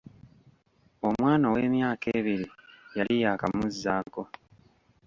Omwana 1.07 1.45
ow'emyaka 1.51 2.05
ebiri 2.19 2.47
yali 2.97 3.15
yakamuzaako. 3.23 4.21